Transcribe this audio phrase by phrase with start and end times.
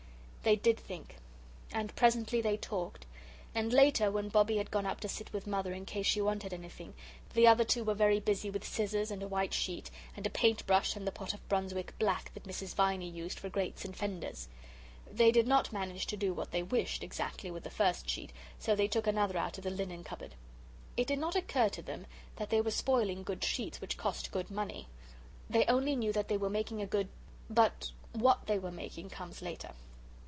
[0.43, 1.17] They did think.
[1.71, 3.05] And presently they talked.
[3.53, 6.51] And later, when Bobbie had gone up to sit with Mother in case she wanted
[6.51, 6.95] anything,
[7.35, 10.65] the other two were very busy with scissors and a white sheet, and a paint
[10.65, 12.73] brush, and the pot of Brunswick black that Mrs.
[12.73, 14.47] Viney used for grates and fenders.
[15.11, 18.75] They did not manage to do what they wished, exactly, with the first sheet, so
[18.75, 20.33] they took another out of the linen cupboard.
[20.97, 22.07] It did not occur to them
[22.37, 24.87] that they were spoiling good sheets which cost good money.
[25.51, 27.09] They only knew that they were making a good
[27.47, 29.73] but what they were making comes later.